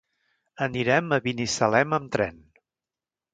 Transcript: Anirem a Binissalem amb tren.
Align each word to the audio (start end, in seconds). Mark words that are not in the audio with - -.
Anirem 0.65 1.13
a 1.17 1.19
Binissalem 1.27 1.93
amb 1.99 2.09
tren. 2.17 2.41